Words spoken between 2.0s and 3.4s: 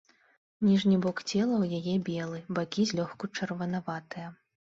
белы, бакі злёгку